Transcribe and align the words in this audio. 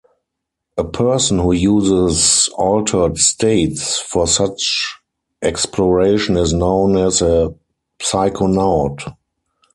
A 0.79 0.83
person 0.83 1.37
who 1.37 1.51
uses 1.51 2.49
altered 2.57 3.19
states 3.19 3.99
for 3.99 4.25
such 4.25 4.95
exploration 5.43 6.37
is 6.37 6.53
known 6.53 6.97
as 6.97 7.21
a 7.21 7.53
psychonaut. 7.99 9.13